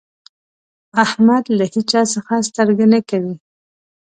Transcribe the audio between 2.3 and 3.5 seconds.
سترګه نه کوي.